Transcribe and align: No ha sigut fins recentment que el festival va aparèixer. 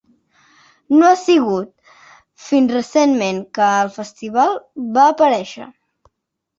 No 1.01 1.09
ha 1.09 1.17
sigut 1.23 1.93
fins 2.47 2.75
recentment 2.79 3.45
que 3.61 3.71
el 3.85 3.95
festival 4.01 4.61
va 5.01 5.09
aparèixer. 5.15 5.73